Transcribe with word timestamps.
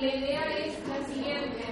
la 0.00 0.14
idea 0.14 0.42
es 0.56 0.74
la 0.88 1.06
siguiente: 1.06 1.62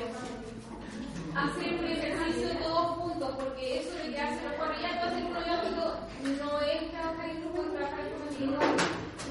hacer 1.34 1.78
un 1.78 1.84
ejercicio 1.86 2.58
todos 2.58 2.86
juntos, 2.98 3.30
porque 3.38 3.80
eso 3.80 3.94
de 3.94 4.12
que 4.12 4.20
hacen 4.20 4.44
los 4.44 4.58
haces 4.60 5.24
uno 5.24 5.40
y 5.40 5.50
otro, 5.50 5.94
no 6.44 6.60
es 6.60 6.90
trabajar 6.90 7.30
en 7.30 7.40
grupo, 7.40 7.62
trabajar 7.72 8.00
en 8.00 8.12
colectivo. 8.12 8.56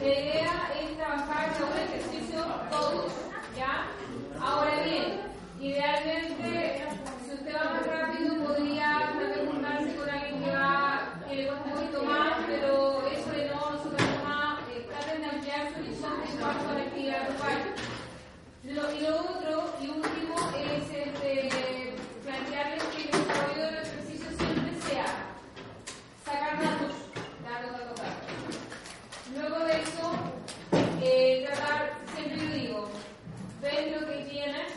La 0.02 0.08
idea 0.08 0.72
es 0.82 0.98
trabajar 0.98 1.54
en 1.56 1.64
un 1.64 1.78
ejercicio 1.78 2.46
todos, 2.72 3.12
¿ya? 3.56 3.88
Ahora 4.42 4.82
bien, 4.84 5.22
idealmente, 5.60 6.84
si 7.26 7.34
usted 7.36 7.56
va 7.56 7.74
más 7.74 7.86
rápido, 7.86 8.36
podría 8.46 9.14
también 9.14 9.48
juntarse 9.48 9.96
con 9.96 10.10
alguien 10.10 10.44
que 10.44 10.52
va, 10.52 11.14
que 11.28 11.36
le 11.36 11.48
cuesta 11.48 11.66
un 11.66 11.72
poquito 11.72 12.04
más, 12.04 12.34
pero 12.48 13.08
eso 13.08 13.30
de 13.30 13.50
no, 13.50 13.72
nosotros 13.72 14.10
más, 14.24 14.60
eh, 14.74 14.88
traten 14.90 15.22
de 15.22 15.28
ampliar 15.28 15.70
su 15.72 15.80
horizonte 15.82 16.32
en 16.32 16.38
cuanto 16.38 16.70
a 16.70 16.82
actividad 16.82 17.28
grupal. 17.28 17.67
Y 18.68 18.74
lo 18.74 18.82
otro, 18.84 19.74
y 19.82 19.88
último, 19.88 20.36
es 20.60 20.84
este, 20.92 21.96
plantearles 22.22 22.84
que 22.84 23.04
el 23.04 23.12
desarrollo 23.12 23.66
del 23.66 23.76
ejercicio 23.76 24.28
siempre 24.38 24.82
sea 24.82 25.06
sacar 26.26 26.62
datos, 26.62 26.92
datos, 27.46 27.72
datos, 27.72 27.96
datos. 27.96 28.58
Luego 29.34 29.66
de 29.68 29.82
eso, 29.82 30.12
eh, 31.02 31.46
tratar, 31.48 31.94
siempre 32.14 32.46
yo 32.46 32.54
digo, 32.54 32.90
ves 33.62 34.02
lo 34.02 34.06
que 34.06 34.18
tienes, 34.30 34.74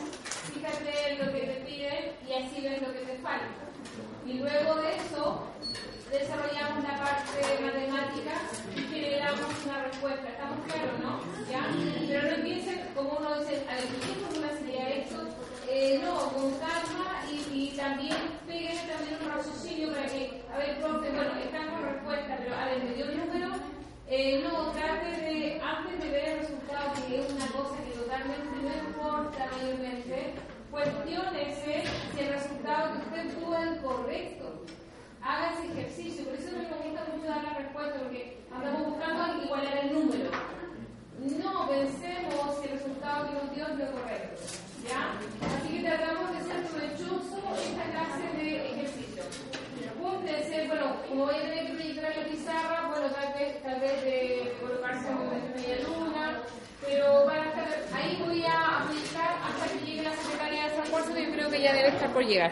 fíjate 0.53 1.11
en 1.11 1.25
lo 1.25 1.33
que 1.33 1.39
te 1.41 1.61
piden 1.65 2.15
y 2.29 2.33
así 2.33 2.61
ves 2.61 2.81
lo 2.81 2.93
que 2.93 2.99
te 2.99 3.17
falta. 3.17 3.45
Y 4.25 4.33
luego 4.35 4.75
de 4.75 4.95
eso, 4.95 5.47
desarrollamos 6.09 6.81
la 6.81 6.95
parte 6.95 7.59
una 7.61 7.80
¿Estamos 10.01 10.65
claros, 10.65 10.99
no? 10.99 11.19
Pero 12.07 12.23
no 12.23 12.29
empiecen, 12.29 12.89
como 12.95 13.19
uno 13.19 13.39
dice, 13.39 13.61
a 13.69 13.75
ver, 13.75 13.85
¿qué 13.85 14.13
fórmula 14.17 14.49
sería 14.57 14.89
esto? 14.89 15.17
Eh, 15.69 16.01
no, 16.03 16.17
con 16.33 16.49
calma 16.57 17.21
y, 17.29 17.77
también 17.77 18.17
peguen 18.47 18.77
también 18.89 19.19
un 19.21 19.29
raciocinio 19.29 19.91
para 19.91 20.07
que, 20.07 20.41
a 20.51 20.57
ver, 20.57 20.81
profe, 20.81 21.11
bueno, 21.11 21.37
están 21.37 21.69
con 21.69 21.83
respuesta, 21.83 22.35
pero 22.39 22.55
a 22.55 22.65
ver, 22.65 22.83
me 22.83 22.93
dio 22.95 23.05
el 23.05 23.17
número, 23.17 23.49
eh, 24.07 24.43
no, 24.43 24.71
trate 24.71 25.21
de, 25.21 25.61
antes 25.61 25.99
de 26.03 26.09
ver 26.09 26.29
el 26.29 26.39
resultado, 26.39 26.93
que 27.07 27.19
es 27.19 27.31
una 27.31 27.45
cosa 27.45 27.77
que 27.85 27.91
totalmente 27.91 28.57
no 28.57 28.89
importa 28.89 29.49
mayormente, 29.51 30.33
cuestiónese 30.71 31.83
si 32.15 32.19
el 32.19 32.33
resultado 32.33 32.93
que 32.93 32.97
usted 33.05 33.35
tuvo 33.37 33.55
es 33.55 33.79
correcto. 33.81 34.65
Haga 35.21 35.53
ese 35.53 35.71
ejercicio, 35.71 36.25
por 36.25 36.33
eso 36.33 36.49
me 36.57 36.89
gusta 36.89 37.05
mucho 37.13 37.27
dar 37.27 37.43
la 37.43 37.53
respuesta, 37.53 37.99
porque 37.99 38.41
andamos 38.51 38.87
buscando 38.87 39.43
igualar 39.43 39.77
el 39.85 39.93
número. 39.93 40.29
No 41.19 41.67
pensemos 41.69 42.57
si 42.57 42.69
el 42.69 42.79
resultado 42.79 43.27
que 43.27 43.33
nos 43.33 43.55
dio 43.55 43.67
es 43.67 43.77
lo 43.77 43.91
correcto. 43.91 44.41
¿Ya? 44.87 45.13
Así 45.45 45.77
que 45.77 45.83
tratamos 45.83 46.31
de 46.33 46.43
ser 46.43 46.63
provechoso 46.65 47.37
esta 47.53 47.83
clase 47.91 48.37
de 48.37 48.71
ejercicio. 48.71 49.23
Júntense, 50.01 50.67
bueno, 50.67 50.95
como 51.07 51.25
voy 51.25 51.35
a 51.35 51.41
tener 51.41 51.67
que 51.67 51.73
proyectar 51.73 52.11
en 52.11 52.17
la 52.17 52.29
pizarra, 52.29 52.87
bueno, 52.87 53.07
tal 53.13 53.33
vez, 53.33 53.61
tal 53.61 53.79
vez 53.79 54.03
de 54.03 54.57
colocarse 54.59 55.07
en 55.07 55.15
movimiento 55.15 55.59
media 55.59 55.87
luna, 55.87 56.41
pero 56.81 57.25
van 57.25 57.37
a 57.37 57.49
estar, 57.49 57.67
ahí 57.93 58.23
voy 58.25 58.43
a 58.43 58.79
aplicar 58.79 59.35
hasta 59.45 59.73
que 59.73 59.85
llegue 59.85 60.01
la 60.01 60.15
secretaria 60.15 60.63
de 60.63 60.75
San 60.75 60.87
Cuarzo, 60.89 61.13
ya 61.61 61.73
debe 61.73 61.89
estar 61.89 62.09
por 62.11 62.25
llegar. 62.25 62.51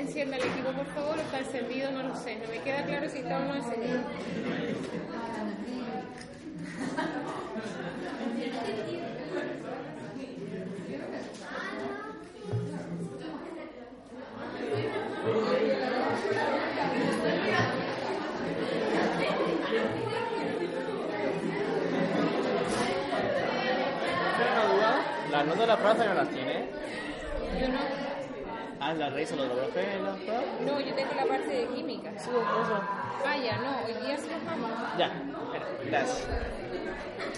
Encienda 0.00 0.36
el 0.36 0.44
equipo, 0.44 0.70
por 0.72 0.86
favor. 0.86 1.18
¿Está 1.18 1.38
encendido? 1.38 1.90
No 1.92 2.02
lo 2.02 2.16
sé. 2.16 2.36
No 2.36 2.48
me 2.48 2.60
queda 2.60 2.84
claro 2.84 3.08
si 3.08 3.18
está 3.18 3.38
o 3.38 3.44
no 3.44 3.54
encendido. 3.54 4.00
Las 25.30 25.46
notas 25.46 25.60
de 25.60 25.66
la 25.66 25.76
prueba 25.76 26.04
no 26.04 26.14
las 26.14 26.28
tiene. 26.30 26.49
Ah, 28.90 28.94
las 28.94 29.12
revisan 29.12 29.38
los 29.38 29.48
profe 29.50 29.94
en 29.94 30.04
las 30.04 30.16
pruebas. 30.16 30.44
No, 30.66 30.80
yo 30.80 30.92
tengo 30.96 31.14
la 31.14 31.24
parte 31.24 31.46
de 31.46 31.66
química. 31.68 32.10
Sí, 32.18 32.28
eso. 32.28 32.80
Ah, 33.24 33.36
ya, 33.36 33.56
no. 33.58 33.84
Hoy 33.86 33.92
día 34.04 34.16
los 34.16 34.44
vamos. 34.44 34.70
Ya, 34.98 35.12
gracias. 35.84 36.26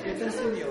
¿Qué 0.02 0.12
te 0.12 0.24
enseñó? 0.24 0.68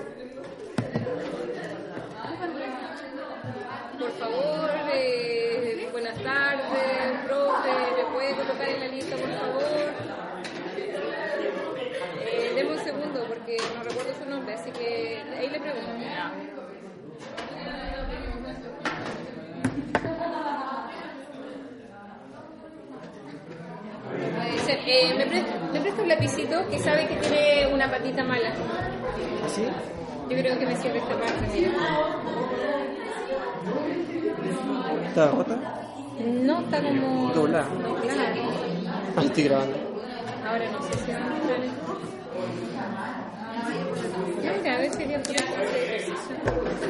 Por 3.96 4.10
favor, 4.18 4.70
eh, 4.92 5.88
buenas 5.92 6.18
tardes, 6.20 7.26
profe, 7.28 7.70
¿me 7.96 8.12
puede 8.12 8.34
colocar 8.34 8.68
en 8.68 8.80
la 8.80 8.88
lista, 8.88 9.16
por 9.16 9.30
favor? 9.30 9.62
Eh, 12.26 12.52
deme 12.56 12.72
un 12.72 12.84
segundo 12.84 13.24
porque 13.28 13.56
no 13.76 13.84
recuerdo 13.84 14.14
su 14.14 14.28
nombre, 14.28 14.54
así 14.54 14.72
que 14.72 15.22
ahí 15.38 15.48
le 15.48 15.60
pregunto. 15.60 16.51
Eh, 24.86 25.14
¿me, 25.16 25.26
pre- 25.26 25.44
¿Me 25.72 25.80
presta 25.80 26.02
un 26.02 26.08
lapicito 26.08 26.68
que 26.68 26.78
sabe 26.78 27.06
que 27.08 27.16
tiene 27.16 27.66
una 27.72 27.90
patita 27.90 28.24
mala? 28.24 28.52
¿Sí? 29.48 29.64
Yo 30.28 30.36
creo 30.36 30.58
que 30.58 30.66
me 30.66 30.76
sirve 30.76 30.98
esta 30.98 31.14
parte. 31.16 31.70
¿Está 35.08 35.30
rota? 35.30 35.56
No 36.26 36.60
está 36.60 36.82
como... 36.82 37.32
Doblada. 37.32 37.66
Claro. 38.02 38.42
Ah, 39.16 39.22
estoy 39.24 39.44
grabando. 39.44 39.76
Ahora 40.46 40.64
no 40.72 40.82
sé 40.82 40.92
si 41.04 41.10
es 41.10 41.16
Ya, 44.42 44.52
mira, 44.58 44.74
a 44.74 44.78
ver 44.78 44.92
si 44.92 45.04
de 45.04 45.14
ejercicio. 45.14 45.36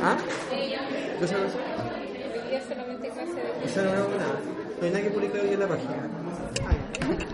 ¿Ah? 0.02 0.16
¿Qué 0.50 1.26
se 1.26 1.34
hace? 1.34 1.58
Hoy 1.58 2.50
día 2.50 2.60
solamente 2.68 3.08
clase 3.08 3.34
de 3.34 3.64
Esa 3.64 3.82
no 3.82 3.88
es 3.90 3.96
nada. 3.96 4.40
No 4.80 4.86
hay 4.86 4.90
nada 4.92 5.04
que 5.04 5.10
publicar 5.10 5.40
hoy 5.42 5.52
en 5.52 5.60
la 5.60 5.68
página. 5.68 6.08
Ay. 6.68 7.31